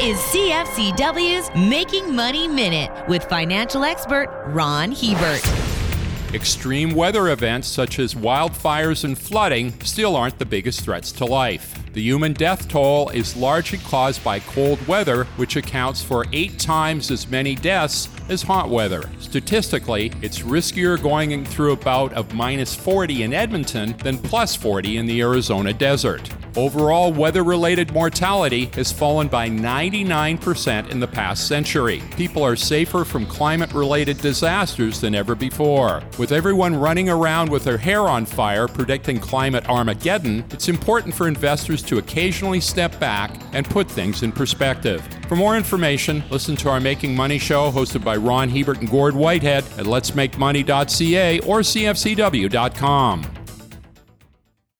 [0.00, 5.42] is CFCW's Making Money Minute with financial expert Ron Hebert.
[6.32, 11.82] Extreme weather events such as wildfires and flooding still aren't the biggest threats to life.
[11.94, 17.10] The human death toll is largely caused by cold weather, which accounts for eight times
[17.10, 19.02] as many deaths as hot weather.
[19.18, 24.96] Statistically, it's riskier going through a bout of minus 40 in Edmonton than plus 40
[24.96, 26.30] in the Arizona desert.
[26.56, 32.02] Overall, weather related mortality has fallen by 99% in the past century.
[32.16, 36.02] People are safer from climate related disasters than ever before.
[36.18, 41.28] With everyone running around with their hair on fire predicting climate Armageddon, it's important for
[41.28, 45.06] investors to occasionally step back and put things in perspective.
[45.28, 49.14] For more information, listen to our Making Money show hosted by Ron Hebert and Gord
[49.14, 53.37] Whitehead at letsmakemoney.ca or cfcw.com.